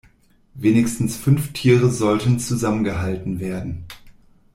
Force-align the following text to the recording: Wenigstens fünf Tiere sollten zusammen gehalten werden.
Wenigstens 0.55 1.15
fünf 1.15 1.53
Tiere 1.53 1.91
sollten 1.91 2.39
zusammen 2.39 2.83
gehalten 2.83 3.39
werden. 3.39 3.85